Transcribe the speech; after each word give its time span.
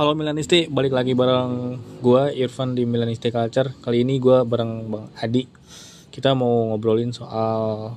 Halo 0.00 0.16
Milanisti, 0.16 0.64
balik 0.64 0.96
lagi 0.96 1.12
bareng 1.12 1.76
gue 2.00 2.32
Irfan 2.40 2.72
di 2.72 2.88
Milanisti 2.88 3.28
Culture. 3.28 3.76
Kali 3.84 4.00
ini 4.00 4.16
gue 4.16 4.48
bareng 4.48 4.88
Bang 4.88 5.12
Adi. 5.20 5.44
Kita 6.08 6.32
mau 6.32 6.72
ngobrolin 6.72 7.12
soal 7.12 7.92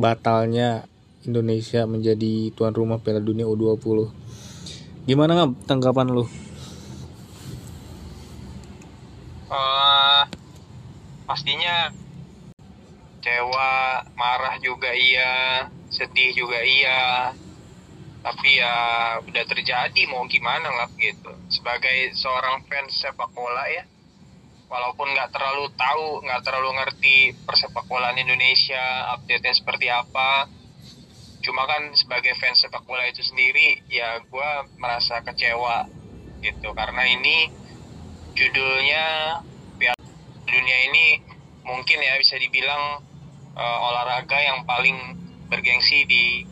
batalnya 0.00 0.88
Indonesia 1.28 1.84
menjadi 1.84 2.56
tuan 2.56 2.72
rumah 2.72 3.04
Piala 3.04 3.20
Dunia 3.20 3.44
U20. 3.44 4.08
Gimana 5.04 5.36
nggak 5.36 5.68
tanggapan 5.68 6.08
lu? 6.08 6.24
uh, 9.52 10.24
pastinya 11.28 11.92
kecewa, 13.20 14.08
marah 14.16 14.56
juga 14.64 14.88
iya, 14.96 15.68
sedih 15.92 16.32
juga 16.32 16.64
iya. 16.64 17.36
Tapi 18.28 18.60
ya 18.60 18.76
udah 19.24 19.44
terjadi 19.48 20.04
mau 20.12 20.28
gimana 20.28 20.68
lah 20.68 20.92
gitu. 21.00 21.32
Sebagai 21.48 22.12
seorang 22.12 22.60
fans 22.68 23.00
sepak 23.00 23.32
bola 23.32 23.64
ya, 23.72 23.88
walaupun 24.68 25.16
nggak 25.16 25.32
terlalu 25.32 25.72
tahu, 25.72 26.20
nggak 26.28 26.44
terlalu 26.44 26.70
ngerti 26.76 27.16
persepak 27.48 27.88
bolaan 27.88 28.20
Indonesia, 28.20 29.16
update-nya 29.16 29.56
seperti 29.56 29.88
apa. 29.88 30.44
Cuma 31.40 31.64
kan 31.64 31.88
sebagai 31.96 32.36
fans 32.36 32.60
sepak 32.60 32.84
bola 32.84 33.08
itu 33.08 33.24
sendiri, 33.24 33.80
ya 33.88 34.20
gue 34.20 34.50
merasa 34.76 35.24
kecewa 35.24 35.88
gitu. 36.44 36.68
Karena 36.76 37.08
ini 37.08 37.48
judulnya 38.36 39.04
Piala 39.80 40.04
Dunia 40.44 40.78
ini 40.92 41.24
mungkin 41.64 41.96
ya 41.96 42.20
bisa 42.20 42.36
dibilang 42.36 43.00
uh, 43.56 43.78
olahraga 43.88 44.36
yang 44.36 44.68
paling 44.68 45.16
bergengsi 45.48 46.04
di 46.04 46.44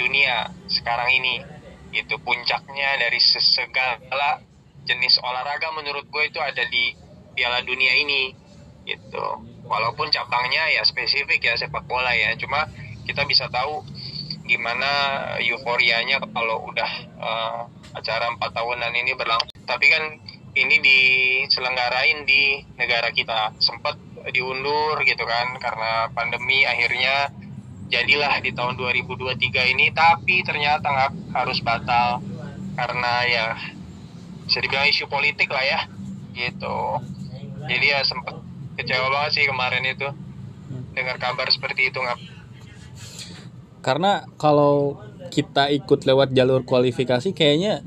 dunia 0.00 0.48
sekarang 0.72 1.12
ini. 1.20 1.44
Itu 1.92 2.16
puncaknya 2.22 2.96
dari 2.96 3.20
segala 3.20 4.40
jenis 4.88 5.20
olahraga 5.20 5.68
menurut 5.76 6.08
gue 6.08 6.24
itu 6.32 6.40
ada 6.40 6.64
di 6.64 6.96
Piala 7.36 7.60
Dunia 7.60 7.92
ini 8.00 8.32
gitu. 8.88 9.24
Walaupun 9.68 10.08
cabangnya 10.10 10.66
ya 10.72 10.82
spesifik 10.82 11.44
ya 11.46 11.54
sepak 11.54 11.86
bola 11.86 12.10
ya 12.16 12.34
cuma 12.40 12.66
kita 13.06 13.22
bisa 13.28 13.46
tahu 13.52 13.86
gimana 14.50 14.90
euforianya 15.38 16.18
kalau 16.34 16.66
udah 16.66 16.90
uh, 17.22 17.60
acara 17.94 18.32
empat 18.34 18.50
tahunan 18.50 18.92
ini 18.96 19.14
berlangsung. 19.14 19.62
Tapi 19.68 19.86
kan 19.86 20.04
ini 20.58 20.76
diselenggarain 20.82 22.26
di 22.26 22.58
negara 22.74 23.14
kita. 23.14 23.54
Sempat 23.62 23.94
diundur 24.34 25.00
gitu 25.06 25.22
kan 25.22 25.56
karena 25.62 26.10
pandemi 26.12 26.66
akhirnya 26.66 27.30
jadilah 27.90 28.38
di 28.38 28.54
tahun 28.54 28.78
2023 28.78 29.74
ini 29.74 29.90
tapi 29.90 30.46
ternyata 30.46 30.86
nggak 30.86 31.10
harus 31.34 31.58
batal 31.60 32.22
karena 32.78 33.12
ya 33.26 33.46
bisa 34.46 34.62
dibilang 34.62 34.86
isu 34.86 35.10
politik 35.10 35.50
lah 35.50 35.62
ya 35.66 35.80
gitu 36.32 37.02
jadi 37.66 37.98
ya 37.98 38.00
sempet 38.06 38.38
kecewa 38.78 39.10
banget 39.10 39.30
sih 39.36 39.44
kemarin 39.44 39.84
itu 39.84 40.08
dengar 40.94 41.18
kabar 41.18 41.50
seperti 41.50 41.90
itu 41.90 41.98
nggak 41.98 42.40
Karena 43.80 44.28
kalau 44.36 45.00
kita 45.32 45.72
ikut 45.72 46.04
lewat 46.04 46.36
jalur 46.36 46.68
kualifikasi 46.68 47.32
kayaknya 47.32 47.80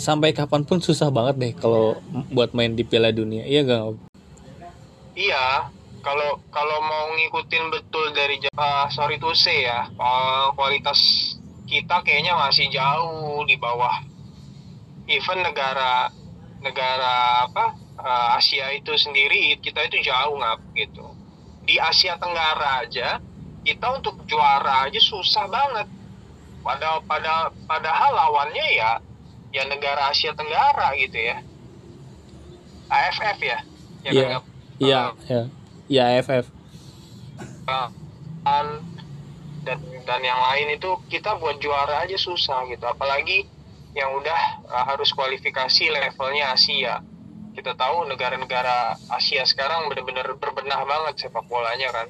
sampai 0.00 0.32
kapan 0.32 0.64
pun 0.64 0.80
susah 0.80 1.12
banget 1.12 1.36
deh 1.36 1.52
kalau 1.52 2.00
buat 2.32 2.56
main 2.56 2.72
di 2.72 2.80
Piala 2.80 3.12
Dunia. 3.12 3.44
Iya 3.44 3.68
gak? 3.68 4.00
iya 5.20 5.68
kalau 6.00 6.40
kalau 6.48 6.78
mau 6.80 7.12
ngikutin 7.12 7.68
betul 7.68 8.12
dari 8.12 8.40
uh, 8.56 8.88
sorry 8.88 9.20
to 9.20 9.30
say 9.36 9.64
ya 9.64 9.84
uh, 9.96 10.48
kualitas 10.56 10.98
kita 11.68 12.00
kayaknya 12.02 12.34
masih 12.34 12.66
jauh 12.72 13.44
di 13.44 13.54
bawah 13.56 14.00
even 15.06 15.38
negara 15.44 16.08
negara 16.60 17.46
apa 17.46 17.64
uh, 18.00 18.36
Asia 18.36 18.72
itu 18.72 18.90
sendiri 18.96 19.56
kita 19.60 19.86
itu 19.86 20.00
jauh 20.02 20.36
ngap 20.40 20.60
gitu 20.74 21.04
di 21.64 21.76
Asia 21.76 22.16
Tenggara 22.16 22.82
aja 22.84 23.20
kita 23.62 23.86
untuk 23.92 24.24
juara 24.24 24.88
aja 24.88 24.98
susah 24.98 25.44
banget 25.46 25.86
pada 26.64 27.00
pada 27.04 27.52
padahal 27.68 28.10
lawannya 28.16 28.66
ya 28.76 28.92
ya 29.52 29.62
negara 29.68 30.08
Asia 30.08 30.32
Tenggara 30.32 30.96
gitu 30.96 31.16
ya 31.16 31.38
AFF 32.90 33.38
ya 33.38 33.58
ya 34.02 34.10
Iya. 34.10 34.26
kan? 34.26 34.42
Iya, 34.80 35.00
Uh, 35.00 35.12
ya. 35.28 35.42
Iya 35.90 36.22
AFF. 36.22 36.46
dan 38.46 38.66
dan 39.66 39.78
dan 40.06 40.20
yang 40.22 40.38
lain 40.38 40.78
itu 40.78 40.90
kita 41.10 41.34
buat 41.42 41.58
juara 41.58 42.06
aja 42.06 42.14
susah 42.14 42.62
gitu. 42.70 42.86
Apalagi 42.86 43.50
yang 43.98 44.14
udah 44.14 44.70
uh, 44.70 44.84
harus 44.86 45.10
kualifikasi 45.10 45.90
levelnya 45.90 46.54
Asia. 46.54 47.02
Kita 47.58 47.74
tahu 47.74 48.06
negara-negara 48.06 48.94
Asia 49.10 49.42
sekarang 49.42 49.90
benar-benar 49.90 50.30
berbenah 50.38 50.86
banget 50.86 51.26
sepak 51.26 51.42
bolanya 51.50 51.90
kan. 51.90 52.06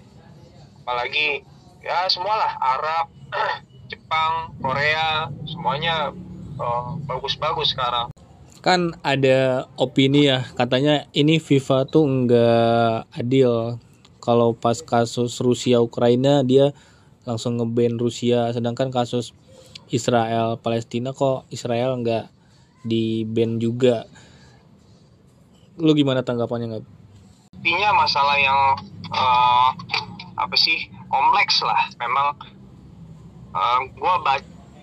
Apalagi 0.85 1.41
ya 1.81 2.05
semualah. 2.13 2.61
Arab 2.61 3.09
Jepang 3.91 4.61
Korea 4.61 5.33
semuanya 5.49 6.13
uh, 6.61 7.01
bagus-bagus 7.09 7.73
sekarang 7.73 8.13
Kan 8.61 8.93
ada 9.01 9.69
opini 9.81 10.29
ya, 10.29 10.45
katanya 10.53 11.09
ini 11.17 11.41
FIFA 11.41 11.89
tuh 11.89 12.05
nggak 12.05 13.13
adil. 13.17 13.81
Kalau 14.21 14.53
pas 14.53 14.77
kasus 14.85 15.41
Rusia 15.41 15.81
Ukraina 15.81 16.45
dia 16.45 16.77
langsung 17.25 17.57
ngeban 17.57 17.97
Rusia, 17.97 18.53
sedangkan 18.53 18.93
kasus 18.93 19.33
Israel 19.89 20.61
Palestina 20.61 21.17
kok 21.17 21.49
Israel 21.49 21.97
nggak 22.05 22.29
di 22.85 23.25
ban 23.25 23.57
juga. 23.57 24.05
Lu 25.81 25.97
gimana 25.97 26.21
tanggapannya 26.21 26.69
nggak? 26.69 27.01
intinya 27.61 27.93
masalah 27.93 28.41
yang 28.41 28.61
uh, 29.13 29.69
apa 30.41 30.57
sih 30.57 30.89
kompleks 31.13 31.61
lah 31.61 31.93
memang 32.01 32.33
uh, 33.53 33.85
gua 34.01 34.17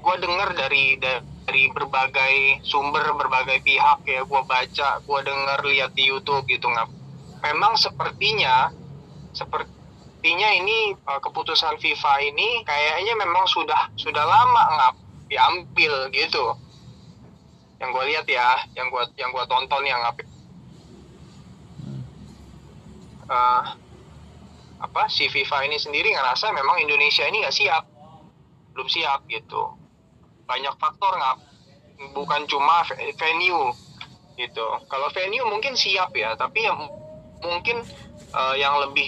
gua 0.05 0.15
dengar 0.21 0.53
dari 0.53 0.93
dari 1.01 1.25
berbagai 1.47 2.59
sumber 2.67 3.07
berbagai 3.15 3.63
pihak 3.63 4.03
ya. 4.03 4.21
Gua 4.27 4.43
baca 4.43 4.99
gua 5.07 5.19
dengar 5.23 5.63
lihat 5.63 5.95
di 5.95 6.11
YouTube 6.11 6.43
gitu 6.51 6.67
nggak 6.67 6.91
memang 7.47 7.79
sepertinya 7.79 8.73
sepertinya 9.31 10.49
ini 10.51 10.91
uh, 11.07 11.21
keputusan 11.23 11.79
FIFA 11.79 12.13
ini 12.27 12.67
kayaknya 12.67 13.13
memang 13.15 13.47
sudah 13.47 13.87
sudah 13.95 14.23
lama 14.27 14.63
nggak 14.75 14.93
diambil 15.31 15.93
gitu. 16.11 16.45
Yang 17.77 17.89
gue 17.93 18.03
lihat 18.09 18.25
ya 18.25 18.47
yang 18.73 18.89
gua 18.89 19.05
yang 19.15 19.29
gua 19.29 19.45
tonton 19.45 19.85
yang 19.85 20.01
apa 20.01 20.25
eh, 23.27 23.63
apa 24.81 25.03
si 25.13 25.29
FIFA 25.29 25.69
ini 25.69 25.77
sendiri 25.77 26.09
ngerasa 26.09 26.49
memang 26.57 26.81
Indonesia 26.81 27.23
ini 27.29 27.45
nggak 27.45 27.53
siap. 27.53 27.85
Belum 28.73 28.89
siap 28.89 29.29
gitu 29.29 29.86
banyak 30.47 30.73
faktor 30.79 31.11
nggak 31.13 31.37
bukan 32.15 32.41
cuma 32.47 32.81
ve- 32.87 33.13
venue 33.19 33.75
gitu. 34.39 34.67
Kalau 34.87 35.11
venue 35.11 35.43
mungkin 35.45 35.75
siap 35.75 36.15
ya 36.15 36.33
tapi 36.39 36.63
yang 36.63 36.87
mungkin 37.43 37.83
eh, 38.33 38.55
yang 38.57 38.79
lebih 38.87 39.07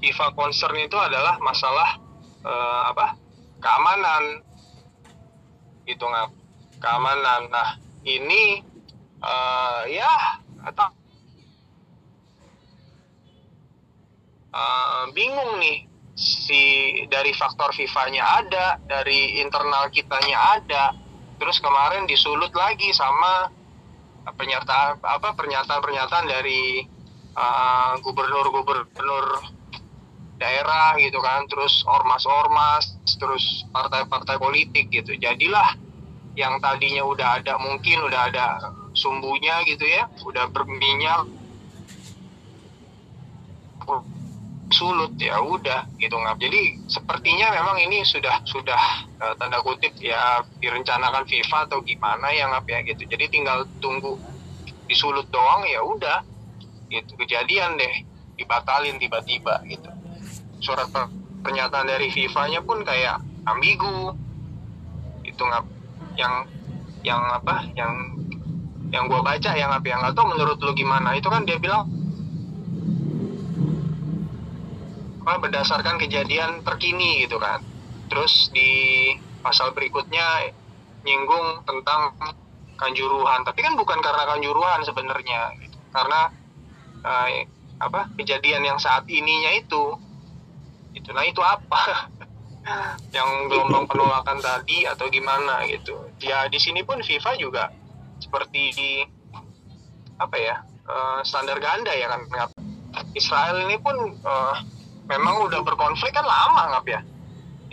FIFA 0.00 0.34
concern 0.34 0.76
itu 0.80 0.96
adalah 0.98 1.38
masalah 1.40 1.96
eh, 2.44 2.82
apa 2.90 3.16
keamanan. 3.62 4.42
Gitu 5.86 6.02
nggak 6.02 6.28
keamanan. 6.82 7.48
Nah 7.48 7.68
ini 8.02 8.60
eh, 9.22 9.82
ya 9.94 10.42
atau 10.60 11.00
uh, 14.52 15.04
bingung 15.14 15.58
nih 15.62 15.89
si 16.14 17.04
dari 17.08 17.32
faktor 17.32 17.72
FIFA-nya 17.72 18.24
ada, 18.24 18.66
dari 18.84 19.40
internal 19.40 19.88
kitanya 19.88 20.60
ada. 20.60 20.84
Terus 21.40 21.56
kemarin 21.62 22.04
disulut 22.04 22.52
lagi 22.52 22.92
sama 22.92 23.48
pernyataan 24.28 25.00
apa 25.00 25.32
pernyataan-pernyataan 25.32 26.26
dari 26.28 26.84
uh, 27.32 27.96
gubernur-gubernur 28.04 29.26
daerah 30.36 30.96
gitu 30.96 31.20
kan, 31.20 31.44
terus 31.48 31.84
ormas-ormas, 31.84 32.96
terus 33.20 33.64
partai-partai 33.72 34.36
politik 34.40 34.88
gitu. 34.88 35.16
Jadilah 35.16 35.76
yang 36.36 36.60
tadinya 36.64 37.04
udah 37.04 37.40
ada 37.40 37.60
mungkin 37.60 38.00
udah 38.08 38.32
ada 38.32 38.46
sumbunya 38.96 39.60
gitu 39.68 39.84
ya, 39.84 40.08
udah 40.24 40.48
berminyak 40.52 41.28
sulut 44.70 45.18
ya 45.18 45.42
udah 45.42 45.90
gitu 45.98 46.14
ngap. 46.14 46.38
Jadi 46.38 46.78
sepertinya 46.86 47.50
memang 47.50 47.76
ini 47.82 48.06
sudah 48.06 48.40
sudah 48.46 48.80
eh, 49.18 49.34
tanda 49.36 49.58
kutip 49.60 49.92
ya 49.98 50.40
direncanakan 50.62 51.26
FIFA 51.26 51.58
atau 51.66 51.82
gimana 51.82 52.30
ya 52.30 52.46
ngap 52.54 52.66
ya 52.70 52.78
gitu. 52.86 53.02
Jadi 53.10 53.26
tinggal 53.28 53.66
tunggu 53.82 54.16
disulut 54.86 55.26
doang 55.34 55.66
ya 55.66 55.82
udah 55.82 56.18
gitu. 56.86 57.12
Kejadian 57.18 57.76
deh 57.76 57.94
dibatalin 58.38 58.96
tiba-tiba 59.02 59.60
gitu. 59.66 59.90
Surat 60.62 60.86
per- 60.88 61.12
pernyataan 61.42 61.90
dari 61.90 62.08
FIFA-nya 62.08 62.62
pun 62.62 62.86
kayak 62.86 63.18
ambigu 63.50 64.14
itu 65.26 65.42
ngap. 65.42 65.66
Yang 66.14 66.34
yang 67.02 67.22
apa 67.32 67.66
yang 67.74 67.92
yang 68.90 69.06
gue 69.06 69.20
baca 69.22 69.50
yang 69.54 69.70
apa 69.70 69.86
yang 69.86 69.98
nggak 70.02 70.14
tahu 70.14 70.30
menurut 70.30 70.58
lu 70.62 70.72
gimana. 70.78 71.18
Itu 71.18 71.26
kan 71.26 71.42
dia 71.42 71.58
bilang 71.58 71.99
apa 75.30 75.46
berdasarkan 75.46 75.94
kejadian 76.02 76.66
terkini 76.66 77.22
gitu 77.22 77.38
kan. 77.38 77.62
Terus 78.10 78.50
di 78.50 79.14
pasal 79.46 79.70
berikutnya 79.70 80.50
nyinggung 81.06 81.62
tentang 81.62 82.18
kanjuruhan. 82.74 83.46
Tapi 83.46 83.62
kan 83.62 83.78
bukan 83.78 84.02
karena 84.02 84.26
kanjuruhan 84.26 84.82
sebenarnya 84.82 85.54
gitu. 85.62 85.78
karena 85.94 86.34
eh, 87.06 87.46
apa 87.78 88.10
kejadian 88.18 88.66
yang 88.66 88.78
saat 88.82 89.06
ininya 89.06 89.54
itu 89.54 89.94
itu 90.98 91.14
nah 91.14 91.22
itu 91.22 91.38
apa? 91.38 92.10
Yang 93.16 93.30
gelombang 93.48 93.88
penolakan 93.88 94.38
tadi 94.42 94.84
atau 94.84 95.08
gimana 95.08 95.64
gitu. 95.70 96.10
Ya 96.20 96.50
di 96.50 96.58
sini 96.58 96.82
pun 96.82 97.00
FIFA 97.00 97.32
juga 97.38 97.70
seperti 98.18 98.62
di 98.74 98.90
apa 100.18 100.36
ya 100.36 100.58
eh, 100.66 101.20
standar 101.22 101.62
ganda 101.62 101.94
ya 101.94 102.10
kan. 102.10 102.26
Israel 103.14 103.70
ini 103.70 103.78
pun 103.78 103.96
eh, 104.18 104.56
memang 105.10 105.50
udah 105.50 105.60
berkonflik 105.66 106.14
kan 106.14 106.22
lama 106.22 106.78
ngap 106.78 106.86
ya? 106.86 107.00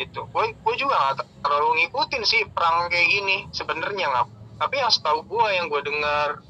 Itu 0.02 0.26
gue 0.34 0.58
gue 0.58 0.76
juga 0.82 0.98
nggak 0.98 1.46
terlalu 1.46 1.86
ngikutin 1.86 2.24
sih 2.26 2.42
perang 2.50 2.90
kayak 2.90 3.08
gini 3.14 3.38
sebenarnya 3.54 4.10
ngap. 4.10 4.28
Tapi 4.58 4.76
yang 4.82 4.90
setahu 4.90 5.22
gue 5.30 5.48
yang 5.54 5.70
gue 5.70 5.82
dengar 5.86 6.42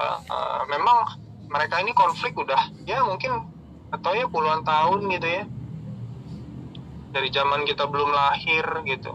eh, 0.00 0.18
eh, 0.24 0.60
memang 0.72 1.20
mereka 1.52 1.84
ini 1.84 1.92
konflik 1.92 2.32
udah 2.32 2.72
ya 2.88 3.04
mungkin 3.04 3.44
atau 3.92 4.16
ya 4.16 4.24
puluhan 4.32 4.64
tahun 4.64 5.04
gitu 5.12 5.28
ya. 5.28 5.44
Dari 7.12 7.28
zaman 7.28 7.68
kita 7.68 7.84
belum 7.84 8.08
lahir 8.12 8.64
gitu. 8.88 9.12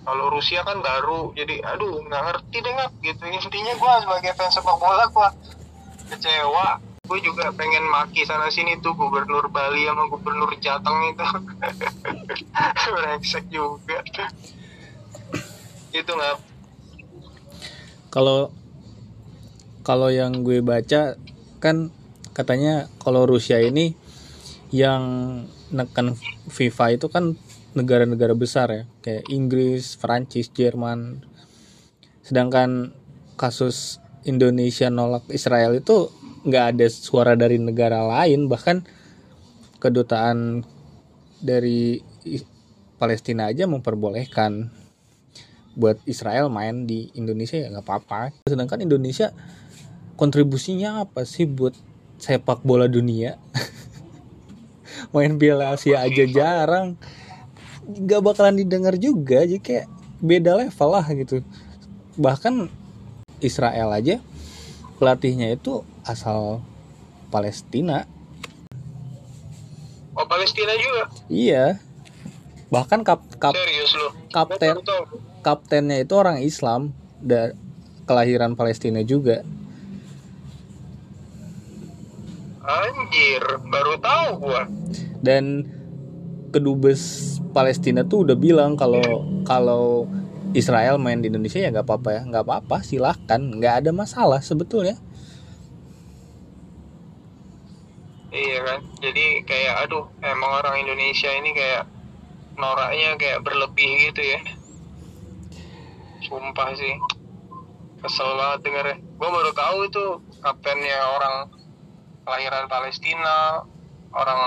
Kalau 0.00 0.32
Rusia 0.32 0.64
kan 0.64 0.80
baru 0.80 1.32
jadi 1.36 1.60
aduh 1.64 2.04
nggak 2.04 2.22
ngerti 2.28 2.56
deh 2.60 2.72
ngap 2.76 2.92
gitu. 3.00 3.24
Intinya 3.24 3.72
gue 3.80 3.92
sebagai 4.04 4.32
fans 4.36 4.52
sepak 4.60 4.76
bola 4.76 5.08
gue 5.08 5.28
kecewa 6.12 6.89
gue 7.10 7.18
juga 7.26 7.50
pengen 7.58 7.82
maki 7.90 8.22
sana 8.22 8.46
sini 8.54 8.78
tuh 8.78 8.94
gubernur 8.94 9.50
Bali 9.50 9.82
sama 9.82 10.06
gubernur 10.06 10.54
Jateng 10.62 11.10
itu 11.10 11.26
brengsek 12.94 13.50
juga 13.50 13.98
itu 15.90 16.06
nggak 16.06 16.38
kalau 18.14 18.54
kalau 19.82 20.06
yang 20.06 20.46
gue 20.46 20.62
baca 20.62 21.18
kan 21.58 21.90
katanya 22.30 22.86
kalau 23.02 23.26
Rusia 23.26 23.58
ini 23.58 23.98
yang 24.70 25.02
neken 25.74 26.14
FIFA 26.46 26.94
itu 26.94 27.10
kan 27.10 27.34
negara-negara 27.74 28.38
besar 28.38 28.70
ya 28.70 28.82
kayak 29.02 29.30
Inggris, 29.30 29.98
Prancis, 29.98 30.50
Jerman. 30.50 31.22
Sedangkan 32.22 32.94
kasus 33.38 33.98
Indonesia 34.26 34.90
nolak 34.90 35.26
Israel 35.30 35.78
itu 35.78 36.10
nggak 36.40 36.64
ada 36.76 36.86
suara 36.88 37.36
dari 37.36 37.60
negara 37.60 38.00
lain 38.00 38.48
bahkan 38.48 38.80
kedutaan 39.80 40.64
dari 41.40 42.00
Palestina 43.00 43.48
aja 43.48 43.64
memperbolehkan 43.64 44.68
buat 45.72 45.96
Israel 46.04 46.52
main 46.52 46.84
di 46.84 47.08
Indonesia 47.16 47.56
ya 47.56 47.72
nggak 47.72 47.86
apa-apa. 47.88 48.36
Sedangkan 48.44 48.84
Indonesia 48.84 49.32
kontribusinya 50.20 51.08
apa 51.08 51.24
sih 51.24 51.48
buat 51.48 51.72
sepak 52.20 52.60
bola 52.60 52.84
dunia? 52.84 53.40
main 55.16 55.40
Piala 55.40 55.72
Asia 55.72 56.04
aja 56.04 56.24
jarang, 56.28 57.00
nggak 57.88 58.20
bakalan 58.20 58.60
didengar 58.60 59.00
juga. 59.00 59.48
Jadi 59.48 59.64
kayak 59.64 59.86
beda 60.20 60.60
level 60.60 60.90
lah 60.92 61.06
gitu. 61.16 61.40
Bahkan 62.20 62.68
Israel 63.40 63.96
aja 63.96 64.20
pelatihnya 65.00 65.56
itu 65.56 65.80
asal 66.04 66.64
Palestina. 67.28 68.04
oh 70.16 70.26
Palestina 70.26 70.72
juga 70.76 71.02
Iya. 71.30 71.78
Bahkan 72.70 73.02
kap, 73.02 73.26
kap, 73.42 73.54
serius 73.58 73.92
kapten 74.30 74.78
kaptennya 75.42 76.06
itu 76.06 76.14
orang 76.14 76.38
Islam 76.38 76.94
dan 77.18 77.58
kelahiran 78.06 78.54
Palestina 78.54 79.02
juga. 79.02 79.42
anjir 82.70 83.42
baru 83.66 83.98
tahu 83.98 84.28
gua 84.46 84.62
Dan 85.18 85.66
kedubes 86.54 87.34
Palestina 87.50 88.06
tuh 88.06 88.26
udah 88.26 88.36
bilang 88.38 88.78
kalau 88.78 89.26
kalau 89.42 90.06
Israel 90.50 90.98
main 90.98 91.22
di 91.22 91.30
Indonesia 91.30 91.62
ya 91.62 91.70
nggak 91.70 91.86
apa-apa 91.86 92.08
ya, 92.10 92.22
nggak 92.26 92.44
apa-apa, 92.46 92.76
silahkan, 92.82 93.38
nggak 93.38 93.86
ada 93.86 93.90
masalah 93.94 94.42
sebetulnya. 94.42 94.98
Iya 98.30 98.58
kan, 98.62 98.80
jadi 99.02 99.42
kayak 99.42 99.74
aduh 99.86 100.06
emang 100.22 100.62
orang 100.62 100.86
Indonesia 100.86 101.34
ini 101.34 101.50
kayak 101.50 101.82
noraknya 102.54 103.18
kayak 103.18 103.42
berlebih 103.42 103.90
gitu 104.06 104.22
ya. 104.22 104.40
Sumpah 106.22 106.70
sih, 106.78 106.94
kesel 107.98 108.30
banget 108.38 108.70
dengernya. 108.70 108.96
Gue 109.18 109.28
baru 109.34 109.50
tahu 109.50 109.78
itu 109.90 110.04
kaptennya 110.46 110.98
orang 111.18 111.50
kelahiran 112.22 112.70
Palestina, 112.70 113.66
orang 114.14 114.40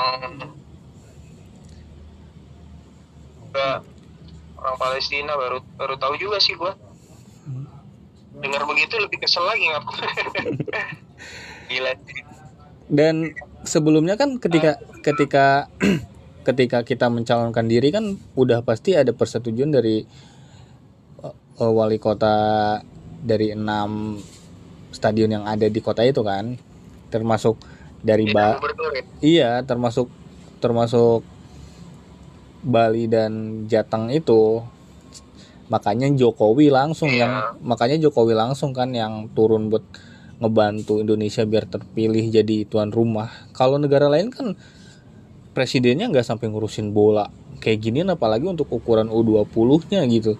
Enggak, 3.54 3.86
orang 4.58 4.78
Palestina 4.82 5.38
baru 5.38 5.62
baru 5.78 5.94
tahu 6.02 6.18
juga 6.18 6.42
sih 6.42 6.58
gue. 6.58 6.74
Dengar 8.42 8.66
begitu 8.66 8.98
lebih 8.98 9.22
kesel 9.22 9.46
lagi 9.46 9.70
ngap. 9.70 9.86
Gila. 11.70 11.94
Dan 12.90 13.30
sebelumnya 13.64 14.16
kan 14.20 14.38
ketika 14.40 14.80
ketika 15.04 15.68
ketika 16.48 16.84
kita 16.84 17.08
mencalonkan 17.08 17.66
diri 17.68 17.90
kan 17.90 18.20
udah 18.36 18.64
pasti 18.68 18.96
ada 19.00 19.16
persetujuan 19.16 19.72
dari 19.72 20.04
uh, 21.24 21.72
wali 21.72 21.98
kota 22.00 22.80
dari 23.24 23.56
enam 23.56 24.20
stadion 24.92 25.32
yang 25.32 25.46
ada 25.48 25.66
di 25.72 25.80
kota 25.80 26.04
itu 26.06 26.22
kan, 26.22 26.60
termasuk 27.10 27.58
dari 28.04 28.30
ba 28.30 28.60
ya? 28.60 29.04
Iya, 29.24 29.52
termasuk 29.64 30.12
termasuk 30.60 31.24
Bali 32.64 33.08
dan 33.12 33.66
Jateng 33.68 34.12
itu. 34.12 34.64
Makanya 35.72 36.12
Jokowi 36.12 36.70
langsung 36.70 37.10
Iya. 37.10 37.26
yang 37.26 37.34
makanya 37.64 37.98
Jokowi 38.00 38.36
langsung 38.36 38.76
kan 38.76 38.92
yang 38.92 39.32
turun 39.32 39.72
buat 39.72 39.84
ngebantu 40.42 41.02
Indonesia 41.02 41.46
biar 41.46 41.66
terpilih 41.70 42.26
jadi 42.30 42.66
tuan 42.66 42.90
rumah. 42.90 43.30
Kalau 43.54 43.78
negara 43.78 44.10
lain 44.10 44.34
kan 44.34 44.58
presidennya 45.54 46.10
nggak 46.10 46.26
sampai 46.26 46.50
ngurusin 46.50 46.90
bola 46.94 47.30
kayak 47.62 47.80
gini 47.80 48.02
apalagi 48.04 48.50
untuk 48.50 48.68
ukuran 48.74 49.08
U20-nya 49.08 50.02
gitu. 50.10 50.36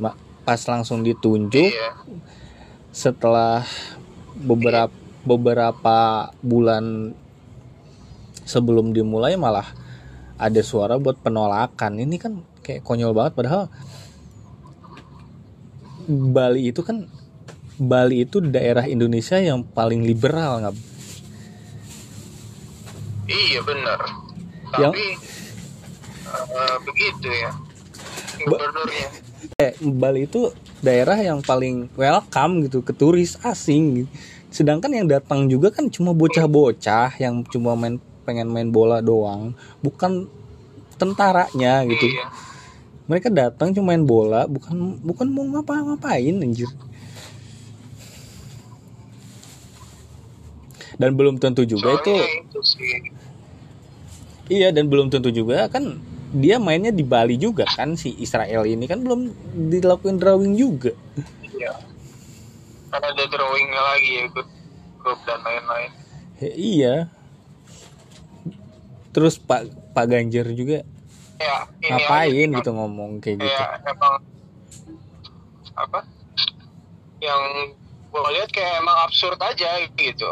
Ma- 0.00 0.16
Pas 0.40 0.58
langsung 0.66 1.04
ditunjuk 1.04 1.70
Iya. 1.70 1.92
setelah 2.90 3.62
beberapa 4.34 4.90
beberapa 5.20 6.32
bulan 6.40 7.12
sebelum 8.48 8.96
dimulai 8.96 9.36
malah 9.36 9.68
ada 10.40 10.64
suara 10.64 10.96
buat 10.96 11.20
penolakan 11.20 12.00
ini 12.00 12.16
kan 12.16 12.40
kayak 12.64 12.80
konyol 12.82 13.12
banget 13.12 13.36
padahal 13.36 13.68
Bali 16.08 16.72
itu 16.72 16.80
kan 16.82 17.06
Bali 17.80 18.22
itu 18.22 18.38
daerah 18.38 18.84
Indonesia 18.84 19.40
yang 19.40 19.64
paling 19.64 20.04
liberal 20.04 20.60
nggak 20.60 20.76
Iya 23.26 23.60
benar. 23.62 23.98
Yang- 24.76 24.94
Tapi 24.94 25.06
eh, 26.30 26.76
begitu 26.82 27.28
ya 27.28 27.50
gubernurnya. 28.40 29.08
Eh, 29.56 29.72
Bali 29.82 30.24
itu 30.24 30.50
daerah 30.80 31.16
yang 31.16 31.40
paling 31.40 31.88
welcome 31.94 32.64
gitu 32.64 32.80
ke 32.80 32.92
turis 32.92 33.36
asing 33.42 34.04
gitu. 34.04 34.10
sedangkan 34.50 34.90
yang 34.90 35.06
datang 35.06 35.46
juga 35.46 35.70
kan 35.70 35.86
cuma 35.86 36.10
bocah-bocah 36.10 37.14
yang 37.22 37.46
cuma 37.46 37.78
main 37.78 37.96
pengen 38.26 38.50
main 38.50 38.66
bola 38.66 38.98
doang 38.98 39.54
bukan 39.78 40.26
tentaranya 40.98 41.86
gitu 41.86 42.10
Iya. 42.10 42.26
mereka 43.06 43.30
datang 43.30 43.70
cuma 43.70 43.94
main 43.94 44.02
bola 44.02 44.50
bukan 44.50 44.98
bukan 44.98 45.30
mau 45.30 45.46
ngapa-ngapain 45.46 46.34
anjir 46.34 46.66
dan 51.00 51.16
belum 51.16 51.40
tentu 51.40 51.64
juga 51.64 51.96
itu 51.96 52.12
Soalnya 52.12 52.44
itu 52.44 52.60
sih. 52.60 52.94
iya 54.52 54.68
dan 54.68 54.86
belum 54.86 55.08
tentu 55.08 55.32
juga 55.32 55.64
kan 55.66 55.96
dia 56.30 56.60
mainnya 56.60 56.92
di 56.92 57.02
Bali 57.02 57.34
juga 57.34 57.64
kan 57.66 57.96
si 57.96 58.12
Israel 58.14 58.62
ini 58.62 58.84
kan 58.84 59.00
belum 59.00 59.32
dilakuin 59.72 60.20
drawing 60.20 60.54
juga 60.54 60.92
Iya. 61.50 61.76
Kan 62.88 63.02
ada 63.02 63.22
drawingnya 63.22 63.82
lagi 63.84 64.10
ya 64.10 64.24
grup, 64.28 64.48
grup 64.98 65.20
dan 65.22 65.40
lain-lain. 65.40 65.90
Ya, 66.36 66.50
iya 66.52 66.94
terus 69.10 69.36
Pak 69.36 69.66
Pak 69.90 70.06
Ganjar 70.06 70.46
juga 70.52 70.86
Ya, 71.36 71.64
ini 71.80 71.88
ngapain 71.90 72.48
aja, 72.48 72.56
gitu 72.60 72.70
ngomong 72.70 73.10
kayak 73.18 73.40
gitu 73.40 73.48
Kayak 73.50 73.80
emang 73.88 74.14
apa 75.72 76.00
yang 77.18 77.42
gue 78.06 78.22
lihat 78.36 78.50
kayak 78.50 78.76
emang 78.78 78.96
absurd 79.04 79.40
aja 79.40 79.68
gitu 79.90 80.30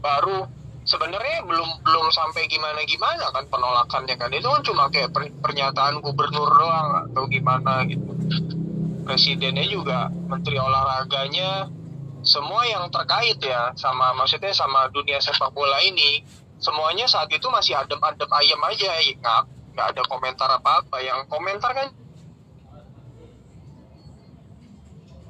baru 0.00 0.48
sebenarnya 0.84 1.44
belum 1.44 1.84
belum 1.84 2.06
sampai 2.10 2.48
gimana 2.48 2.80
gimana 2.88 3.28
kan 3.30 3.44
penolakannya 3.46 4.16
kan. 4.16 4.32
Itu 4.32 4.48
kan 4.48 4.62
cuma 4.64 4.84
kayak 4.88 5.12
per, 5.12 5.28
pernyataan 5.38 6.00
gubernur 6.00 6.48
doang 6.50 7.06
atau 7.06 7.24
gimana 7.28 7.84
gitu. 7.86 8.10
Presidennya 9.04 9.66
juga 9.68 10.08
menteri 10.10 10.56
olahraganya 10.56 11.68
semua 12.20 12.68
yang 12.68 12.84
terkait 12.92 13.40
ya 13.40 13.72
sama 13.80 14.12
maksudnya 14.12 14.52
sama 14.52 14.92
dunia 14.92 15.16
sepak 15.24 15.56
bola 15.56 15.80
ini 15.80 16.20
semuanya 16.60 17.08
saat 17.08 17.32
itu 17.32 17.48
masih 17.48 17.72
adem-adem 17.72 18.28
ayam 18.28 18.60
aja 18.68 18.92
nggak 18.92 19.40
nggak 19.76 19.86
ada 19.96 20.02
komentar 20.08 20.48
apa-apa. 20.48 20.96
Yang 21.00 21.20
komentar 21.28 21.72
kan 21.76 21.88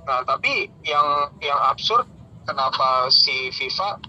nah 0.01 0.27
tapi 0.27 0.67
yang 0.83 1.31
yang 1.39 1.61
absurd 1.71 2.09
kenapa 2.43 3.07
si 3.13 3.53
FIFA 3.55 4.01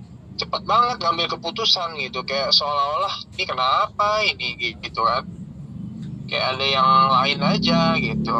cepat 0.42 0.66
banget 0.66 0.98
ngambil 1.06 1.38
keputusan 1.38 1.94
gitu. 2.02 2.26
Kayak 2.26 2.50
seolah-olah 2.58 3.14
ini 3.38 3.44
kenapa 3.46 4.08
ini? 4.26 4.50
Gitu 4.82 5.02
kan. 5.02 5.24
Kayak 6.26 6.46
ada 6.58 6.66
yang 6.66 6.90
lain 7.14 7.40
aja 7.46 7.80
gitu. 8.02 8.38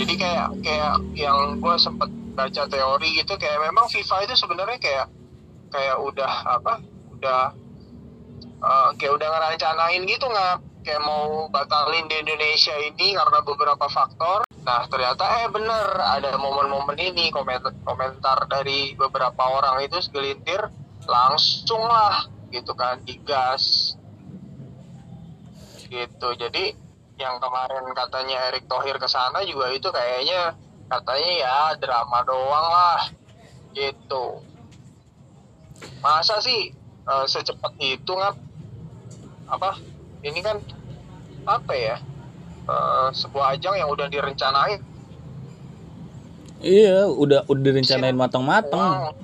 Jadi 0.00 0.14
kayak 0.16 0.48
kayak 0.62 0.94
yang 1.18 1.58
gue 1.58 1.74
sempet 1.76 2.08
baca 2.40 2.62
teori 2.70 3.20
gitu 3.20 3.36
kayak 3.36 3.58
memang 3.68 3.90
FIFA 3.90 4.16
itu 4.24 4.34
sebenarnya 4.38 4.78
kayak 4.80 5.06
kayak 5.68 5.96
udah 6.00 6.32
apa 6.56 6.80
udah 7.12 7.52
uh, 8.64 8.88
kayak 8.96 9.12
udah 9.18 9.28
ngerancanain 9.28 10.02
gitu 10.08 10.24
nggak 10.24 10.56
kayak 10.86 11.02
mau 11.04 11.50
batalin 11.52 12.08
di 12.08 12.16
Indonesia 12.16 12.72
ini 12.80 13.12
karena 13.12 13.38
beberapa 13.44 13.86
faktor 13.92 14.48
Nah 14.60 14.84
ternyata 14.92 15.24
eh 15.40 15.48
bener 15.48 15.96
ada 15.96 16.36
momen-momen 16.36 16.96
ini 17.00 17.32
komentar, 17.32 17.72
komentar 17.80 18.44
dari 18.44 18.92
beberapa 18.92 19.40
orang 19.40 19.80
itu 19.84 19.96
segelintir 20.04 20.68
langsung 21.08 21.80
lah 21.80 22.28
gitu 22.52 22.76
kan 22.76 23.00
digas. 23.00 23.96
Gitu 25.88 26.28
jadi 26.36 26.76
yang 27.16 27.40
kemarin 27.40 27.84
katanya 27.96 28.48
Erick 28.52 28.68
Thohir 28.68 28.96
ke 29.00 29.08
sana 29.08 29.44
juga 29.44 29.72
itu 29.72 29.88
kayaknya 29.88 30.56
katanya 30.88 31.30
ya 31.40 31.56
drama 31.80 32.20
doang 32.28 32.66
lah 32.68 33.02
gitu. 33.72 34.44
Masa 36.04 36.40
sih 36.44 36.72
uh, 37.08 37.24
secepat 37.24 37.76
itu 37.80 38.12
ngap? 38.12 38.36
Apa? 39.48 39.80
Ini 40.20 40.40
kan 40.44 40.60
apa 41.48 41.72
ya 41.72 41.96
uh, 42.70 43.08
sebuah 43.10 43.58
ajang 43.58 43.74
yang 43.74 43.90
udah 43.90 44.06
direncanain. 44.06 44.78
Iya 46.60 47.08
udah 47.08 47.48
udah 47.48 47.62
direncanain 47.64 48.14
matang-matang. 48.14 49.16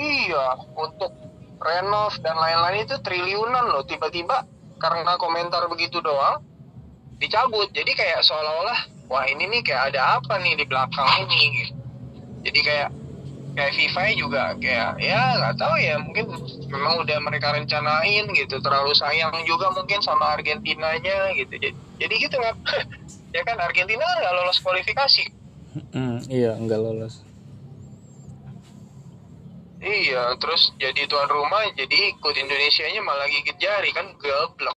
Iya 0.00 0.58
untuk 0.74 1.12
renov 1.60 2.16
dan 2.24 2.34
lain-lain 2.40 2.88
itu 2.88 2.96
triliunan 3.04 3.70
loh. 3.70 3.84
Tiba-tiba 3.84 4.48
karena 4.80 5.14
komentar 5.20 5.68
begitu 5.68 6.00
doang 6.00 6.40
dicabut. 7.20 7.68
Jadi 7.76 7.92
kayak 7.92 8.24
seolah-olah 8.24 8.80
wah 9.12 9.24
ini 9.28 9.44
nih 9.46 9.60
kayak 9.60 9.92
ada 9.92 10.18
apa 10.18 10.40
nih 10.40 10.56
di 10.56 10.64
belakang 10.64 11.08
ini 11.26 11.42
gitu. 11.60 11.74
jadi 12.40 12.60
kayak 12.62 12.90
kayak 13.52 13.72
FIFA 13.74 14.02
juga 14.14 14.42
kayak 14.62 15.02
ya 15.02 15.20
nggak 15.36 15.58
tahu 15.58 15.74
ya 15.82 15.98
mungkin 15.98 16.30
memang 16.70 17.04
udah 17.04 17.18
mereka 17.20 17.52
rencanain 17.52 18.24
gitu. 18.32 18.56
Terlalu 18.64 18.96
sayang 18.96 19.36
juga 19.44 19.68
mungkin 19.76 20.00
sama 20.00 20.40
Argentinanya 20.40 21.36
gitu. 21.36 21.60
Jadi, 21.60 21.89
jadi 22.00 22.14
gitu 22.16 22.34
nggak 22.40 22.56
ya 23.36 23.42
kan 23.44 23.56
Argentina 23.60 24.00
nggak 24.00 24.34
lolos 24.40 24.58
kualifikasi. 24.64 25.24
Hmm, 25.92 26.24
iya 26.32 26.56
nggak 26.56 26.80
lolos. 26.80 27.22
Iya, 29.80 30.36
terus 30.36 30.76
jadi 30.76 31.08
tuan 31.08 31.24
rumah, 31.24 31.64
jadi 31.72 32.12
ikut 32.12 32.34
Indonesia-nya 32.36 33.00
malah 33.00 33.24
gigit 33.32 33.56
jari 33.56 33.88
kan 33.96 34.12
goblok. 34.20 34.76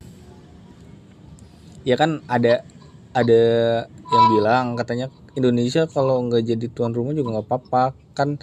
Ya 1.83 1.99
kan 1.99 2.23
ada 2.31 2.63
ada 3.11 3.43
yang 4.15 4.25
bilang 4.31 4.79
katanya 4.79 5.11
Indonesia 5.35 5.91
kalau 5.91 6.23
nggak 6.31 6.47
jadi 6.55 6.67
tuan 6.71 6.95
rumah 6.95 7.19
juga 7.19 7.35
nggak 7.35 7.47
apa-apa 7.51 7.99
kan 8.15 8.39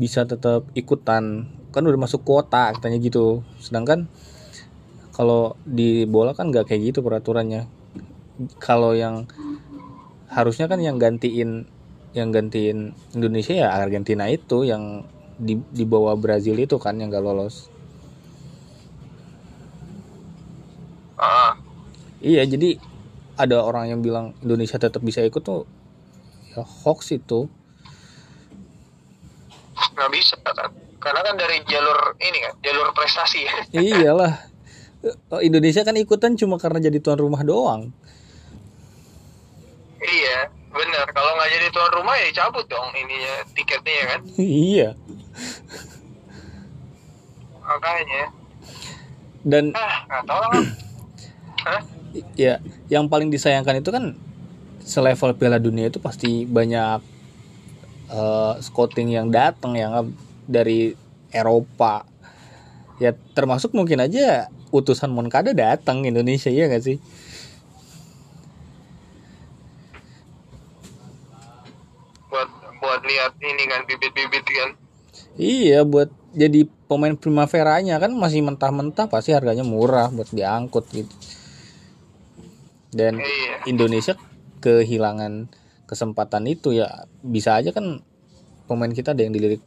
bisa 0.00 0.24
tetap 0.24 0.64
ikutan. 0.72 1.52
Kan 1.68 1.84
udah 1.84 2.00
masuk 2.00 2.24
kuota 2.24 2.72
katanya 2.72 2.96
gitu. 3.04 3.44
Sedangkan 3.60 4.08
kalau 5.12 5.52
di 5.68 6.08
bola 6.08 6.32
kan 6.32 6.48
nggak 6.48 6.64
kayak 6.72 6.96
gitu 6.96 7.04
peraturannya 7.04 7.68
kalau 8.58 8.94
yang 8.96 9.30
harusnya 10.30 10.66
kan 10.66 10.82
yang 10.82 10.98
gantiin 10.98 11.70
yang 12.14 12.30
gantiin 12.30 12.94
Indonesia 13.14 13.54
ya 13.54 13.68
Argentina 13.74 14.26
itu 14.30 14.66
yang 14.66 15.06
di 15.34 15.58
di 15.74 15.84
bawah 15.86 16.14
Brazil 16.14 16.58
itu 16.58 16.78
kan 16.78 16.98
yang 16.98 17.10
gak 17.10 17.22
lolos. 17.22 17.70
Ah, 21.18 21.58
Iya, 22.24 22.48
jadi 22.48 22.80
ada 23.36 23.60
orang 23.60 23.92
yang 23.92 24.00
bilang 24.00 24.32
Indonesia 24.40 24.80
tetap 24.80 25.04
bisa 25.04 25.20
ikut 25.20 25.44
tuh 25.44 25.68
ya 26.56 26.64
hoax 26.64 27.12
itu. 27.12 27.50
nggak 29.94 30.10
bisa 30.10 30.34
kan? 30.40 30.70
Karena 30.98 31.20
kan 31.20 31.34
dari 31.36 31.60
jalur 31.68 32.16
ini 32.18 32.38
kan, 32.40 32.54
jalur 32.64 32.88
prestasi. 32.96 33.44
Iyalah. 33.76 34.32
Oh, 35.28 35.42
Indonesia 35.44 35.84
kan 35.84 35.92
ikutan 36.00 36.32
cuma 36.40 36.56
karena 36.56 36.80
jadi 36.80 36.96
tuan 37.04 37.20
rumah 37.20 37.44
doang. 37.44 37.92
Iya, 40.14 40.38
benar. 40.70 41.06
Kalau 41.10 41.30
nggak 41.34 41.50
jadi 41.50 41.66
tuan 41.74 41.90
rumah 41.94 42.14
ya 42.16 42.28
cabut 42.32 42.66
dong 42.70 42.88
ininya 42.94 43.34
tiketnya 43.52 43.94
ya 43.94 44.04
kan. 44.06 44.20
iya. 44.38 44.88
Makanya, 47.64 48.22
Dan 49.44 49.64
ah 49.72 49.96
nggak 50.08 50.24
tahu 50.24 50.40
lah. 50.40 50.64
Hah? 51.64 51.80
ya 52.38 52.62
yang 52.86 53.10
paling 53.10 53.26
disayangkan 53.26 53.82
itu 53.82 53.90
kan 53.90 54.14
selevel 54.84 55.34
Piala 55.34 55.58
Dunia 55.58 55.88
itu 55.90 55.98
pasti 55.98 56.46
banyak 56.46 57.00
eh, 58.12 58.52
scouting 58.62 59.10
yang 59.10 59.32
datang 59.34 59.74
yang 59.74 60.12
dari 60.46 60.94
Eropa 61.34 62.06
ya 63.02 63.10
termasuk 63.34 63.74
mungkin 63.74 63.98
aja 63.98 64.46
utusan 64.70 65.10
Moncada 65.10 65.50
datang 65.50 66.06
Indonesia 66.06 66.52
ya 66.52 66.70
gak 66.70 66.84
sih 66.84 66.98
Buat 72.30 72.48
buat 72.78 73.00
lihat 73.02 73.32
ini 73.40 73.64
kan 73.66 73.80
bibit-bibit 73.86 74.44
kan. 74.44 74.70
Iya 75.44 75.84
buat 75.84 76.08
jadi 76.32 76.64
pemain 76.88 77.12
primaveranya 77.14 78.00
kan 78.00 78.10
masih 78.16 78.40
mentah-mentah 78.40 79.06
pasti 79.06 79.36
harganya 79.36 79.62
murah 79.62 80.08
buat 80.08 80.32
diangkut 80.32 80.88
gitu 80.90 81.14
dan 82.94 83.20
Iya. 83.20 83.68
Indonesia 83.68 84.14
kehilangan 84.58 85.52
kesempatan 85.84 86.48
itu 86.48 86.72
ya 86.72 87.04
bisa 87.20 87.60
aja 87.60 87.70
kan 87.76 88.00
pemain 88.64 88.88
kita 88.88 89.12
ada 89.12 89.20
yang 89.20 89.36
dilirik 89.36 89.60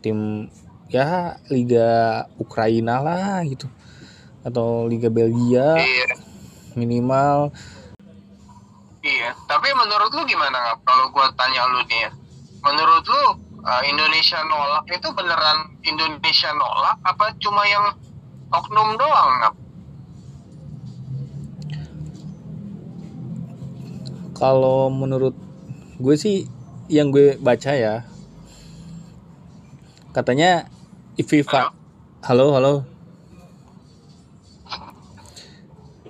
tim 0.00 0.48
ya 0.88 1.36
Liga 1.52 2.24
Ukraina 2.40 3.04
lah 3.04 3.44
gitu 3.44 3.68
atau 4.40 4.88
Liga 4.88 5.12
Belgia 5.12 5.76
Iya. 5.76 6.08
minimal 6.72 7.52
Iya, 9.06 9.30
tapi 9.46 9.70
menurut 9.70 10.10
lu 10.18 10.26
gimana? 10.26 10.74
Kalau 10.82 11.06
gua 11.14 11.30
tanya 11.38 11.62
lu 11.70 11.78
nih 11.86 12.10
ya, 12.10 12.10
menurut 12.58 13.06
lu 13.06 13.22
uh, 13.66 13.82
Indonesia 13.82 14.38
nolak 14.46 14.86
itu 14.88 15.08
beneran 15.10 15.58
Indonesia 15.82 16.50
nolak 16.54 16.96
apa 17.02 17.34
cuma 17.42 17.66
yang 17.66 17.86
oknum 18.54 18.94
doang 18.94 19.30
ngap? 19.42 19.54
kalau 24.38 24.86
menurut 24.92 25.34
gue 25.98 26.14
sih 26.14 26.46
yang 26.86 27.10
gue 27.10 27.34
baca 27.42 27.72
ya 27.74 28.06
katanya 30.14 30.70
FIFA 31.18 31.74
halo 32.22 32.54
halo 32.54 32.74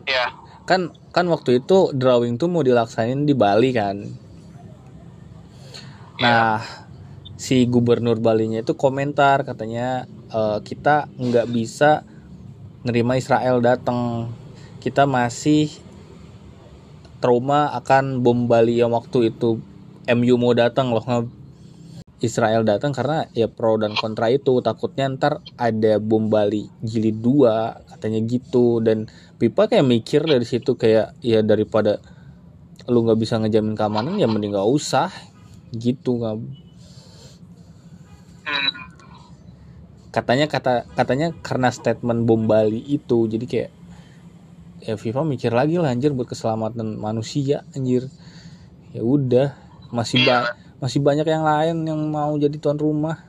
Ya, 0.06 0.30
kan 0.70 0.94
kan 1.10 1.26
waktu 1.26 1.58
itu 1.58 1.90
drawing 1.90 2.38
tuh 2.38 2.46
mau 2.46 2.62
dilaksanin 2.62 3.26
di 3.26 3.34
Bali 3.34 3.74
kan. 3.74 4.06
Nah, 6.22 6.62
si 7.36 7.56
gubernur 7.68 8.18
Balinya 8.20 8.58
itu 8.64 8.74
komentar 8.84 9.44
katanya 9.48 10.08
"Eh, 10.32 10.58
kita 10.64 11.08
nggak 11.20 11.46
bisa 11.52 11.90
nerima 12.86 13.18
Israel 13.22 13.58
datang. 13.60 14.30
Kita 14.82 15.04
masih 15.04 15.68
trauma 17.22 17.72
akan 17.74 18.22
bom 18.24 18.46
Bali 18.50 18.78
yang 18.80 18.92
waktu 18.94 19.32
itu 19.34 19.58
MU 20.06 20.36
mau 20.38 20.54
datang 20.54 20.94
loh 20.94 21.02
nge- 21.02 21.34
Israel 22.28 22.62
datang 22.64 22.96
karena 22.96 23.28
ya 23.36 23.44
pro 23.50 23.76
dan 23.76 23.92
kontra 23.92 24.32
itu 24.32 24.64
takutnya 24.64 25.04
ntar 25.16 25.32
ada 25.60 25.92
bom 26.00 26.24
Bali 26.32 26.64
jilid 26.80 27.20
2 27.20 27.76
katanya 27.92 28.20
gitu. 28.24 28.80
Dan 28.80 28.98
Pipa 29.36 29.68
kayak 29.68 29.84
mikir 29.84 30.22
dari 30.24 30.46
situ 30.48 30.72
kayak 30.80 31.12
ya 31.20 31.40
daripada 31.44 32.00
lu 32.92 32.98
nggak 33.04 33.20
bisa 33.20 33.34
ngejamin 33.40 33.76
keamanan 33.76 34.16
ya 34.22 34.28
mending 34.30 34.52
nggak 34.56 34.70
usah. 34.78 35.10
Gitu 35.74 36.10
nggak 36.20 36.36
Hmm. 38.46 38.86
Katanya 40.16 40.48
kata 40.48 40.88
katanya 40.96 41.36
karena 41.44 41.68
statement 41.68 42.24
bom 42.24 42.48
Bali 42.48 42.80
itu 42.88 43.28
jadi 43.28 43.44
kayak 43.44 43.70
ya 44.80 44.94
FIFA 44.96 45.28
mikir 45.28 45.52
lagi 45.52 45.76
lah 45.76 45.92
anjir 45.92 46.16
buat 46.16 46.32
keselamatan 46.32 46.96
manusia 46.96 47.68
anjir. 47.76 48.08
Ya 48.96 49.04
udah 49.04 49.52
masih 49.92 50.24
ba- 50.24 50.56
masih 50.80 51.04
banyak 51.04 51.28
yang 51.28 51.44
lain 51.44 51.76
yang 51.84 52.00
mau 52.08 52.32
jadi 52.40 52.56
tuan 52.56 52.80
rumah. 52.80 53.20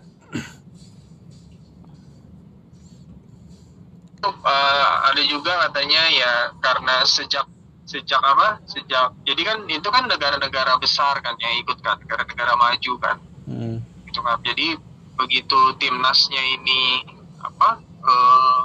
Eh, 4.24 4.88
ada 5.12 5.22
juga 5.27 5.67
katanya 5.67 6.08
ya 6.08 6.32
karena 6.63 7.03
sejak 7.03 7.44
sejak 7.88 8.20
apa 8.20 8.60
sejak 8.67 9.15
jadi 9.24 9.41
kan 9.48 9.58
itu 9.72 9.88
kan 9.88 10.03
negara-negara 10.08 10.75
besar 10.79 11.20
kan 11.24 11.36
yang 11.39 11.56
ikut 11.63 11.79
kan 11.84 12.00
negara-negara 12.00 12.56
maju 12.56 12.94
kan. 13.00 13.17
Hmm. 13.48 13.79
gitu 14.08 14.20
kan 14.24 14.39
jadi 14.44 14.75
begitu 15.17 15.59
timnasnya 15.81 16.41
ini 16.62 17.03
apa 17.41 17.81
eh, 17.83 18.63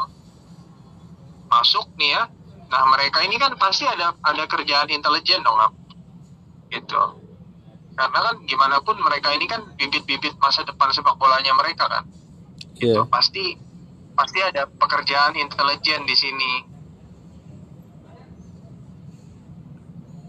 masuk 1.49 1.89
nih 1.97 2.17
ya. 2.17 2.23
Nah 2.73 2.83
mereka 2.89 3.21
ini 3.25 3.37
kan 3.37 3.57
pasti 3.61 3.85
ada 3.85 4.17
ada 4.25 4.45
kerjaan 4.49 4.89
intelijen 4.89 5.45
dong 5.45 5.59
gitu. 6.73 7.21
Karena 7.93 8.19
kan 8.33 8.37
gimana 8.49 8.81
pun 8.81 8.97
mereka 8.97 9.37
ini 9.37 9.45
kan 9.45 9.61
bibit-bibit 9.77 10.33
masa 10.41 10.65
depan 10.65 10.89
sepak 10.93 11.21
bolanya 11.21 11.53
mereka 11.53 11.89
kan. 11.89 12.05
Gitu. 12.73 12.99
pasti 13.15 13.55
pasti 14.17 14.43
ada 14.43 14.67
pekerjaan 14.67 15.37
intelijen 15.37 16.03
di 16.09 16.17
sini. 16.17 16.53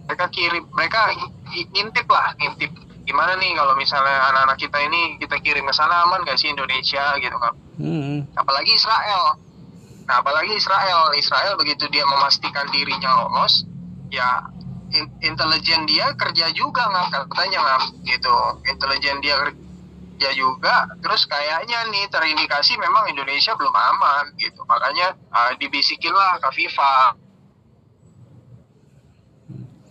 Mereka 0.06 0.28
kirim 0.30 0.68
mereka 0.76 1.16
ngintip 1.48 2.06
lah 2.12 2.36
ngintip 2.36 2.72
gimana 3.04 3.36
nih 3.36 3.52
kalau 3.52 3.76
misalnya 3.76 4.32
anak-anak 4.32 4.58
kita 4.58 4.78
ini 4.80 5.20
kita 5.20 5.36
kirim 5.40 5.68
ke 5.68 5.74
sana 5.76 6.08
aman 6.08 6.24
gak 6.24 6.40
sih 6.40 6.48
Indonesia 6.48 7.16
gitu 7.20 7.36
kan 7.36 7.54
Hmm. 7.74 8.22
apalagi 8.38 8.70
Israel. 8.70 9.34
Nah 10.06 10.22
apalagi 10.22 10.54
Israel. 10.54 11.10
Israel 11.18 11.58
begitu 11.58 11.90
dia 11.90 12.06
memastikan 12.06 12.70
dirinya 12.70 13.26
lolos 13.26 13.66
ya 14.14 14.46
in- 14.94 15.10
intelijen 15.20 15.90
dia 15.90 16.14
kerja 16.14 16.54
juga 16.54 16.86
nggak 16.86 17.34
katanya 17.34 17.60
nggak 17.66 17.82
gitu. 18.06 18.36
Intelijen 18.70 19.18
dia 19.26 19.42
kerja 19.42 20.30
juga 20.38 20.86
terus 21.02 21.26
kayaknya 21.26 21.90
nih 21.90 22.06
terindikasi 22.14 22.78
memang 22.78 23.10
Indonesia 23.10 23.58
belum 23.58 23.74
aman 23.74 24.38
gitu. 24.38 24.62
Makanya 24.70 25.18
uh, 25.34 25.52
dibisikin 25.58 26.14
lah 26.14 26.38
ke 26.38 26.54
FIFA 26.54 27.18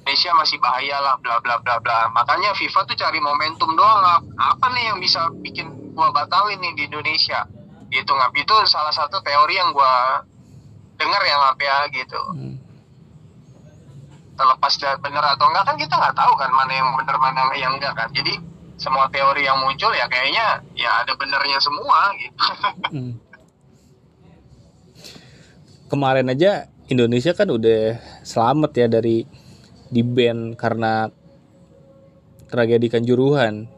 Indonesia 0.03 0.35
masih 0.35 0.59
bahaya 0.59 0.99
lah 0.99 1.15
bla 1.23 1.39
bla 1.39 1.63
bla 1.63 1.79
bla. 1.79 2.11
Makanya 2.11 2.59
FIFA 2.59 2.91
tuh 2.91 2.99
cari 2.99 3.23
momentum 3.23 3.71
doang 3.79 4.03
apa 4.35 4.67
nih 4.75 4.91
yang 4.91 4.99
bisa 4.99 5.31
bikin 5.47 5.95
gua 5.95 6.11
batalin 6.11 6.59
nih 6.59 6.75
di 6.75 6.83
Indonesia? 6.91 7.47
Gitu 7.87 8.11
ngap. 8.11 8.35
Itu 8.35 8.51
salah 8.67 8.91
satu 8.91 9.23
teori 9.23 9.55
yang 9.55 9.71
gua 9.71 10.27
dengar 10.99 11.23
ya 11.23 11.37
ngap 11.39 11.59
ya 11.63 11.77
gitu. 11.95 12.23
Hmm. 12.35 12.57
terlepas 14.33 14.75
dari 14.81 14.97
bener 14.97 15.21
atau 15.21 15.45
enggak 15.45 15.65
kan 15.69 15.77
kita 15.77 15.93
nggak 15.93 16.17
tahu 16.17 16.33
kan 16.41 16.51
mana 16.57 16.73
yang 16.73 16.89
bener 16.99 17.17
mana 17.21 17.53
yang 17.55 17.79
enggak 17.79 17.95
kan. 17.95 18.11
Jadi 18.11 18.35
semua 18.75 19.07
teori 19.07 19.47
yang 19.47 19.63
muncul 19.63 19.95
ya 19.95 20.11
kayaknya 20.11 20.67
ya 20.75 21.07
ada 21.07 21.15
benernya 21.15 21.63
semua 21.63 22.11
gitu. 22.19 22.43
Hmm. 22.93 23.17
Kemarin 25.89 26.29
aja 26.29 26.69
Indonesia 26.93 27.33
kan 27.33 27.49
udah 27.49 27.97
selamat 28.21 28.73
ya 28.77 28.87
dari 28.89 29.25
di 29.93 30.01
ban 30.01 30.57
karena 30.57 31.13
tragedi 32.49 32.89
Kanjuruhan. 32.89 33.69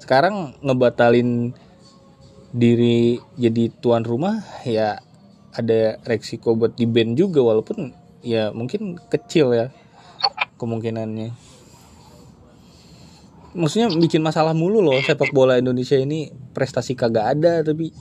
Sekarang 0.00 0.56
ngebatalin 0.64 1.52
diri 2.52 3.16
jadi 3.36 3.72
tuan 3.80 4.04
rumah 4.04 4.44
ya 4.64 5.00
ada 5.52 6.00
resiko 6.04 6.52
buat 6.56 6.76
di 6.76 6.84
ban 6.88 7.12
juga 7.16 7.40
walaupun 7.44 7.92
ya 8.24 8.48
mungkin 8.52 8.96
kecil 9.08 9.52
ya 9.52 9.66
kemungkinannya. 10.56 11.32
Maksudnya 13.52 13.92
bikin 13.92 14.24
masalah 14.24 14.56
mulu 14.56 14.80
loh 14.80 14.96
sepak 15.04 15.28
bola 15.36 15.60
Indonesia 15.60 16.00
ini 16.00 16.32
prestasi 16.56 16.96
kagak 16.96 17.36
ada 17.36 17.60
tapi 17.60 17.92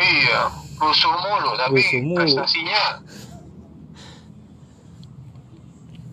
iya 0.00 0.48
rusuh 0.80 1.12
mulu 1.12 1.50
tapi 1.60 1.76
Rusuh 1.84 2.00
mulu. 2.00 2.16
prestasinya 2.24 3.04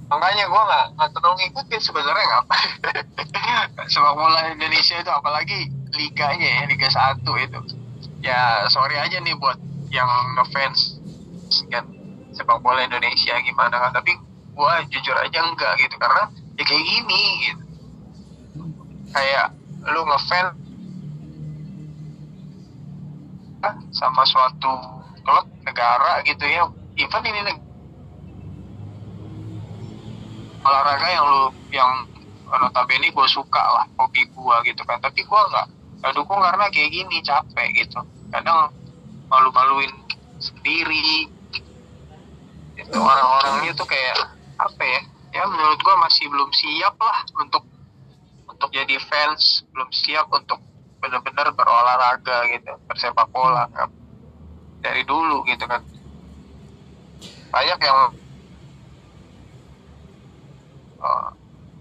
makanya 0.08 0.48
gua 0.48 0.62
nggak 0.64 0.86
nggak 0.96 1.10
terlalu 1.12 1.36
ngikutin 1.44 1.82
sebenarnya 1.84 2.26
nggak 2.32 2.46
sepak 3.92 4.14
bola 4.16 4.40
Indonesia 4.52 4.96
itu 5.00 5.12
apalagi 5.12 5.68
liganya 5.96 6.48
ya 6.48 6.62
Liga 6.68 6.88
1 6.88 7.24
itu. 7.24 7.60
Ya 8.24 8.66
sorry 8.72 8.96
aja 9.00 9.20
nih 9.20 9.36
buat 9.36 9.60
yang 9.92 10.08
ngefans 10.40 11.00
kan 11.72 11.88
sepak 12.36 12.60
bola 12.64 12.84
Indonesia 12.84 13.36
gimana 13.44 13.76
kan 13.76 13.92
tapi 13.96 14.16
gua 14.56 14.84
jujur 14.88 15.16
aja 15.16 15.44
enggak 15.44 15.76
gitu. 15.84 15.96
Karena 16.00 16.32
ya 16.56 16.64
kayak 16.64 16.84
gini 16.88 17.24
gitu. 17.52 17.64
Kayak 19.12 19.56
lu 19.92 20.02
ngefans 20.08 20.56
sama 23.92 24.24
suatu 24.24 25.04
klub 25.28 25.46
negara 25.68 26.24
gitu 26.24 26.48
ya. 26.48 26.64
Even 26.98 27.24
ini 27.28 27.67
olahraga 30.68 31.08
yang 31.08 31.26
lu 31.26 31.44
yang 31.72 31.92
notabene 32.48 33.12
gue 33.12 33.28
suka 33.28 33.60
lah 33.60 33.86
hobi 34.00 34.28
gue 34.28 34.56
gitu 34.68 34.84
kan. 34.84 35.00
Tapi 35.00 35.24
gue 35.24 35.42
nggak 35.52 35.68
nggak 36.04 36.14
dukung 36.16 36.40
karena 36.44 36.68
kayak 36.72 36.92
gini 36.92 37.18
capek 37.24 37.68
gitu. 37.76 38.00
Kadang 38.32 38.72
malu-maluin 39.32 39.92
sendiri. 40.40 41.28
Itu 42.78 42.98
orang-orangnya 43.00 43.74
tuh 43.74 43.88
kayak 43.90 44.38
apa 44.58 44.84
ya 44.84 45.02
ya 45.36 45.44
menurut 45.46 45.78
gue 45.78 45.96
masih 46.02 46.26
belum 46.32 46.50
siap 46.50 46.96
lah 46.98 47.20
untuk 47.38 47.62
untuk 48.48 48.70
jadi 48.74 48.98
fans 48.98 49.68
belum 49.70 49.90
siap 49.94 50.26
untuk 50.34 50.58
benar-benar 50.98 51.54
berolahraga 51.54 52.48
gitu 52.52 52.74
bersepak 52.90 53.28
bola. 53.30 53.70
Kan. 53.72 53.92
dari 54.78 55.02
dulu 55.04 55.42
gitu 55.50 55.66
kan. 55.66 55.82
Banyak 57.50 57.80
yang 57.82 58.00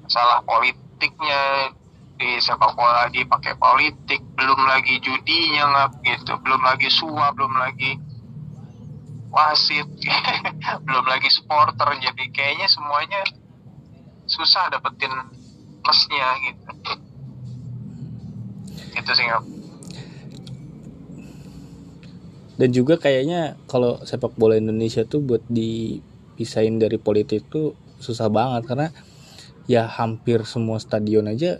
salah 0.07 0.41
politiknya 0.47 1.73
di 2.17 2.41
sepak 2.41 2.73
bola 2.73 3.13
dipakai 3.13 3.61
politik 3.61 4.25
belum 4.37 4.61
lagi 4.65 4.97
judinya 5.05 5.69
nggak 5.69 5.91
gitu 6.05 6.33
belum 6.41 6.65
lagi 6.65 6.89
suap 6.89 7.37
belum 7.37 7.53
lagi 7.61 8.01
wasit 9.29 9.85
belum 10.89 11.05
lagi 11.05 11.29
supporter 11.29 11.93
jadi 12.01 12.25
kayaknya 12.33 12.67
semuanya 12.73 13.21
susah 14.25 14.73
dapetin 14.73 15.13
plusnya 15.85 16.29
gitu. 16.49 16.71
Itu 18.97 19.13
sih 19.13 19.29
dan 22.57 22.73
juga 22.73 22.97
kayaknya 22.97 23.61
kalau 23.69 24.01
sepak 24.01 24.33
bola 24.41 24.57
Indonesia 24.57 25.05
tuh 25.05 25.21
buat 25.21 25.45
dipisahin 25.53 26.81
dari 26.81 26.97
politik 26.97 27.53
tuh 27.53 27.77
susah 28.01 28.33
banget 28.33 28.65
karena 28.65 28.89
ya 29.67 29.91
hampir 29.91 30.47
semua 30.47 30.79
stadion 30.79 31.27
aja 31.27 31.59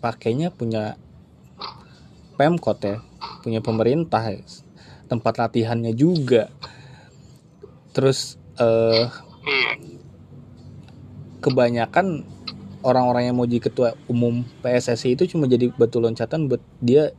pakainya 0.00 0.48
punya 0.48 0.96
pemkot 2.36 2.80
ya 2.84 2.96
punya 3.44 3.60
pemerintah 3.60 4.24
ya. 4.24 4.40
tempat 5.06 5.38
latihannya 5.38 5.92
juga 5.92 6.48
terus 7.92 8.36
eh, 8.60 9.08
kebanyakan 11.40 12.26
orang-orang 12.82 13.30
yang 13.30 13.36
mau 13.38 13.46
jadi 13.46 13.62
ketua 13.62 13.88
umum 14.10 14.42
PSSI 14.64 15.14
itu 15.14 15.30
cuma 15.30 15.46
jadi 15.46 15.70
batu 15.72 16.00
loncatan 16.02 16.50
buat 16.50 16.62
dia 16.80 17.12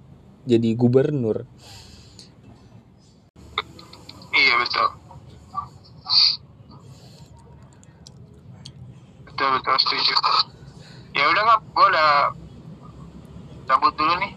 jadi 0.47 0.73
gubernur 0.75 1.43
iya 4.35 4.53
betul 4.63 4.87
betul 9.49 9.73
betul 9.73 9.75
setuju. 9.79 10.13
Ya 11.13 11.25
udah 11.25 11.41
nggak 11.43 11.59
gue 11.65 11.85
udah 11.87 12.09
cabut 13.65 13.93
dulu 13.95 14.13
nih. 14.19 14.31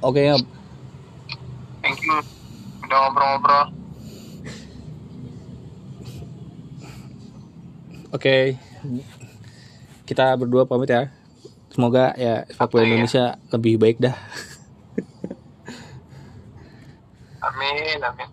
Oke 0.00 0.20
ya 0.24 0.36
thank 1.80 2.00
you. 2.00 2.16
Udah 2.84 2.96
ngobrol-ngobrol. 3.06 3.64
Oke, 8.10 8.58
kita 10.02 10.34
berdua 10.34 10.66
pamit 10.66 10.90
ya. 10.90 11.14
Semoga 11.70 12.10
ya 12.18 12.42
sepak 12.50 12.66
bola 12.68 12.82
Iya. 12.82 12.88
Indonesia 12.90 13.24
lebih 13.54 13.78
baik 13.78 14.02
dah. 14.02 14.16
amin 17.40 17.98
amin 18.02 18.29